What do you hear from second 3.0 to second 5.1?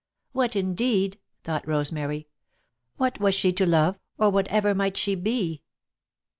was she to Love, or what ever might